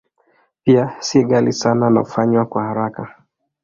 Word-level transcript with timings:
Pia 0.63 0.95
si 0.99 1.23
ghali 1.23 1.53
sana 1.53 1.89
na 1.89 1.99
hufanywa 1.99 2.45
kwa 2.45 2.63
haraka. 2.63 3.23